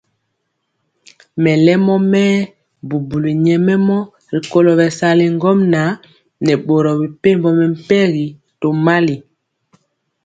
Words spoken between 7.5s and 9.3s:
mɛmpegi tomali.